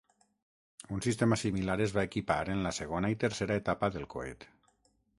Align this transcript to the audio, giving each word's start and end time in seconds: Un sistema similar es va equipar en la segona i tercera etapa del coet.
Un 0.95 1.03
sistema 1.07 1.37
similar 1.41 1.77
es 1.87 1.95
va 1.99 2.05
equipar 2.11 2.39
en 2.57 2.65
la 2.69 2.75
segona 2.81 3.15
i 3.17 3.21
tercera 3.27 3.63
etapa 3.65 3.95
del 3.99 4.13
coet. 4.17 4.53